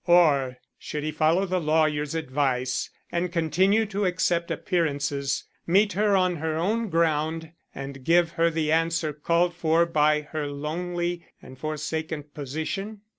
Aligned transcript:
or 0.07 0.57
should 0.79 1.03
he 1.03 1.11
follow 1.11 1.45
the 1.45 1.61
lawyer's 1.61 2.15
advice 2.15 2.89
and 3.11 3.31
continue 3.31 3.85
to 3.85 4.03
accept 4.03 4.49
appearances, 4.49 5.43
meet 5.67 5.93
her 5.93 6.17
on 6.17 6.37
her 6.37 6.55
own 6.57 6.89
ground 6.89 7.47
and 7.75 8.03
give 8.03 8.31
her 8.31 8.49
the 8.49 8.71
answer 8.71 9.13
called 9.13 9.53
for 9.53 9.85
by 9.85 10.21
her 10.21 10.47
lonely 10.47 11.23
and 11.39 11.55
forsaken 11.59 12.23
position? 12.23 12.99